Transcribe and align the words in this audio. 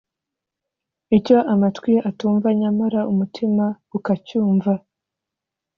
icyo 1.17 1.37
amatwi 1.53 1.93
atumva 2.09 2.47
nyamara 2.61 2.99
umutima 3.11 3.65
ukacyumva 3.97 4.73